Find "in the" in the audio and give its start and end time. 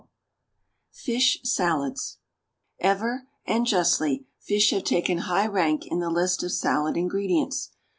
5.85-6.09